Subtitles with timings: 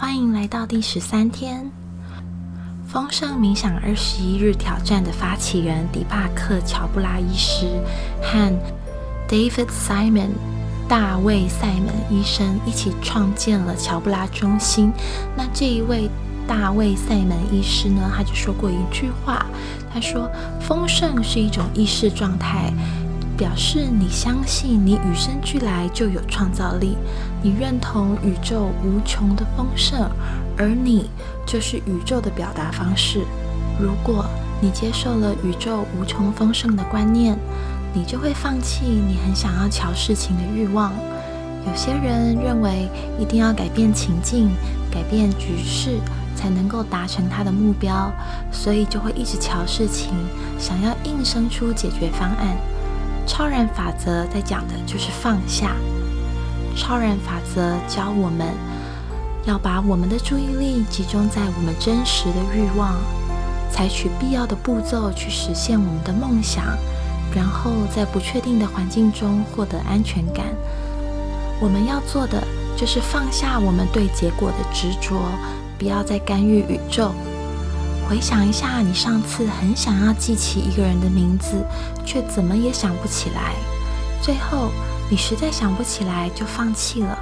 [0.00, 1.68] 欢迎来到第十三天
[2.86, 7.66] 丰盛冥想二十一日挑战的发起人迪帕克·乔布拉医师
[8.22, 8.56] 和
[9.28, 10.30] David Simon
[10.88, 14.92] 大卫·塞门医生一起创建了乔布拉中心。
[15.36, 16.08] 那这一位
[16.46, 19.44] 大卫·塞门医师呢，他就说过一句话，
[19.92, 20.30] 他说
[20.62, 22.72] ：“丰盛是一种意识状态。”
[23.38, 26.98] 表示你相信你与生俱来就有创造力，
[27.40, 30.10] 你认同宇宙无穷的丰盛，
[30.56, 31.08] 而你
[31.46, 33.20] 就是宇宙的表达方式。
[33.80, 34.26] 如果
[34.60, 37.38] 你接受了宇宙无穷丰盛的观念，
[37.94, 40.92] 你就会放弃你很想要瞧事情的欲望。
[41.64, 42.88] 有些人认为
[43.20, 44.50] 一定要改变情境、
[44.90, 46.00] 改变局势
[46.34, 48.10] 才能够达成他的目标，
[48.50, 50.12] 所以就会一直瞧事情，
[50.58, 52.56] 想要硬生出解决方案。
[53.28, 55.76] 超然法则在讲的就是放下。
[56.74, 58.48] 超然法则教我们
[59.44, 62.96] 要把我们的注意力集中在我们真实的欲望，
[63.70, 66.64] 采取必要的步骤去实现我们的梦想，
[67.34, 70.46] 然后在不确定的环境中获得安全感。
[71.60, 72.42] 我们要做的
[72.76, 75.20] 就是放下我们对结果的执着，
[75.78, 77.12] 不要再干预宇宙。
[78.08, 81.62] 回想一下，你上次很想要记起一个人的名字，
[82.06, 83.52] 却怎么也想不起来。
[84.22, 84.70] 最后，
[85.10, 87.18] 你实在想不起来，就放弃了。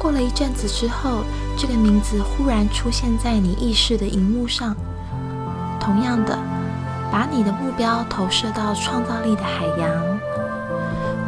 [0.00, 1.22] 过了一阵子之后，
[1.56, 4.74] 这个名字忽然出现在你意识的荧幕上。
[5.78, 6.36] 同样的，
[7.12, 10.18] 把你的目标投射到创造力的海洋，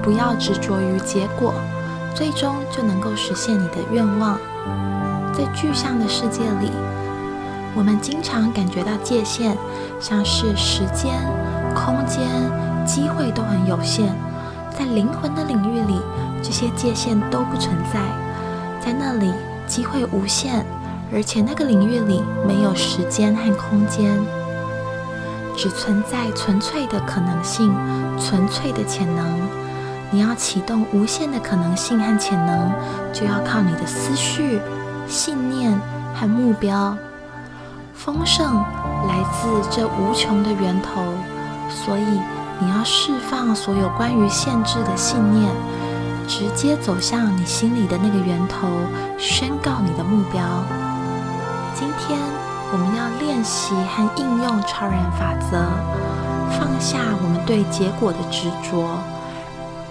[0.03, 1.55] 不要执着于结果，
[2.17, 4.37] 最终就能够实现你的愿望。
[5.33, 6.73] 在具象的世界里。
[7.79, 9.57] 我们经常感觉到界限，
[10.01, 11.15] 像是时间、
[11.77, 12.27] 空间、
[12.85, 14.13] 机会都很有限。
[14.77, 16.01] 在灵魂的领域里，
[16.43, 18.01] 这些界限都不存在。
[18.85, 19.33] 在那里，
[19.69, 20.67] 机会无限，
[21.15, 24.19] 而且那个领域里没有时间和空间，
[25.57, 27.73] 只存在纯粹的可能性、
[28.19, 29.25] 纯粹的潜能。
[30.11, 32.73] 你要启动无限的可能性和潜能，
[33.13, 34.59] 就要靠你的思绪、
[35.07, 35.81] 信念
[36.13, 36.99] 和目标。
[37.99, 38.55] 丰盛
[39.09, 41.03] 来自这无穷的源头，
[41.69, 42.21] 所以
[42.61, 45.51] 你要释放所有关于限制的信念，
[46.29, 48.69] 直接走向你心里的那个源头，
[49.19, 50.41] 宣告你的目标。
[51.75, 52.17] 今天
[52.73, 55.59] 我们要练习和应用超人法则，
[56.57, 58.97] 放下我们对结果的执着，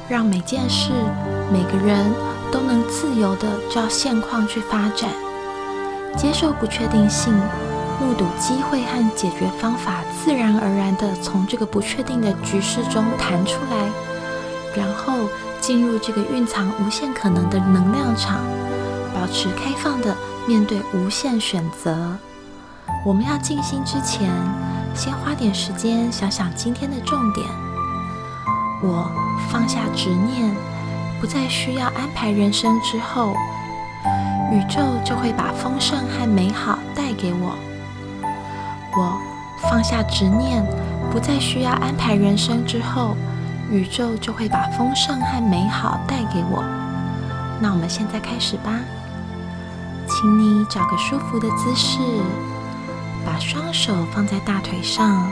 [0.07, 0.93] 让每件事、
[1.51, 2.09] 每个人
[2.53, 5.09] 都能自由的照现况去发展，
[6.15, 7.37] 接受不确定性。
[7.99, 13.89] 目睹机会和解决方法自然而然地从这个不确定的局势中弹出来，
[14.75, 15.27] 然后
[15.59, 18.41] 进入这个蕴藏无限可能的能量场，
[19.15, 20.15] 保持开放的
[20.45, 22.15] 面对无限选择。
[23.03, 24.29] 我们要静心之前，
[24.93, 27.45] 先花点时间想想今天的重点。
[28.83, 29.09] 我
[29.49, 30.55] 放下执念，
[31.19, 33.33] 不再需要安排人生之后，
[34.51, 37.57] 宇宙就会把丰盛和美好带给我。
[38.97, 39.21] 我
[39.69, 40.65] 放下执念，
[41.11, 43.15] 不再需要安排人生之后，
[43.69, 46.63] 宇宙就会把丰盛和美好带给我。
[47.61, 48.71] 那我们现在开始吧，
[50.07, 51.99] 请你找个舒服的姿势，
[53.23, 55.31] 把双手放在大腿上，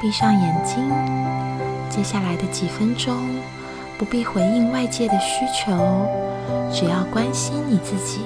[0.00, 0.90] 闭上眼睛。
[1.90, 3.14] 接下来的几分钟，
[3.98, 6.06] 不必回应外界的需求，
[6.72, 8.20] 只要关心你自己，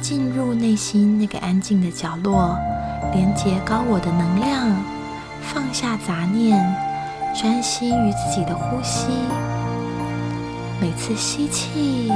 [0.00, 2.56] 进入内心那个安静的角落。
[3.12, 4.76] 连接高我的能量，
[5.42, 6.62] 放下杂念，
[7.34, 9.08] 专心于自己的呼吸。
[10.80, 12.10] 每次吸气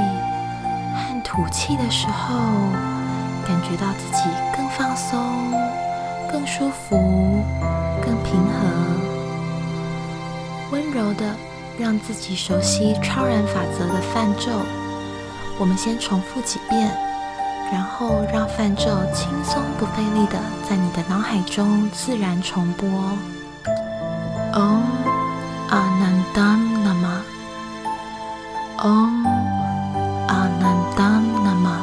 [0.93, 2.35] 和吐气的时候，
[3.47, 4.23] 感觉到自己
[4.55, 5.53] 更放松、
[6.31, 7.43] 更舒服、
[8.05, 8.67] 更平和，
[10.71, 11.35] 温柔的
[11.79, 14.51] 让自己熟悉超然法则的泛咒。
[15.59, 17.10] 我们先重复几遍。
[17.71, 18.83] 然后让泛咒
[19.13, 20.37] 轻松不费力的
[20.67, 22.89] 在你的脑海中自然重播。
[24.53, 24.83] Om
[25.69, 27.21] Anandam Nama。
[28.77, 29.25] Om
[30.27, 31.77] Anandam Nama。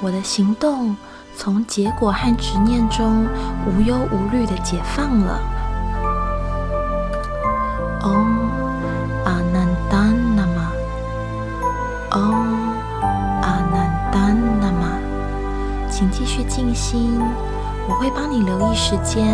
[0.00, 0.96] 我的行动
[1.36, 3.26] 从结果和执念中
[3.64, 5.40] 无忧无虑的解放了。
[8.02, 8.43] Om
[16.74, 17.18] 心，
[17.88, 19.24] 我会帮你留意时间。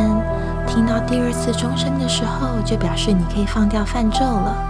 [0.67, 4.67] 听到第二次钟声的时候，就表示你可以放掉泛咒了。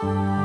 [0.00, 0.39] 现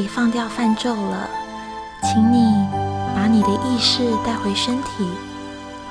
[0.00, 1.28] 可以放掉泛咒了，
[2.02, 2.66] 请你
[3.14, 5.06] 把你的意识带回身体，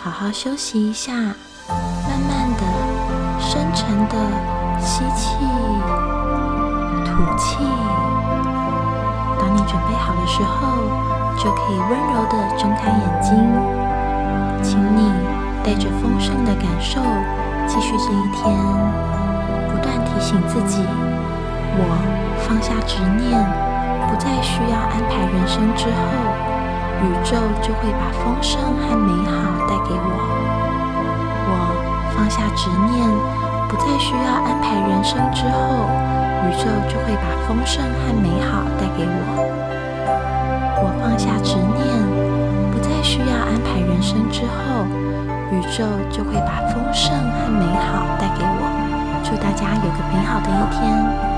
[0.01, 2.63] 好好休息一下，慢慢的、
[3.39, 4.16] 深沉的
[4.82, 5.36] 吸气、
[7.06, 7.58] 吐气。
[9.38, 10.75] 当你准备好的时候，
[11.38, 13.38] 就可以温柔的睁开眼睛。
[14.63, 15.13] 请你
[15.63, 17.00] 带着丰盛的感受，
[17.68, 18.58] 继续这一天，
[19.70, 20.82] 不断提醒自己。
[21.78, 21.86] 我
[22.39, 23.69] 放下执念，
[24.10, 25.94] 不再需要安排人生之后，
[27.06, 29.38] 宇宙就会把丰盛和美好
[29.70, 30.18] 带给我。
[31.46, 31.54] 我
[32.18, 33.06] 放下执念，
[33.70, 35.86] 不再需要安排人生之后，
[36.42, 39.22] 宇宙就会把丰盛和美好带给我。
[40.82, 41.88] 我放下执念，
[42.72, 44.89] 不再需要安排人生之后，
[45.54, 48.66] 宇宙就会把丰盛和美好带给我。
[49.24, 51.29] 祝大家有个美好的一天。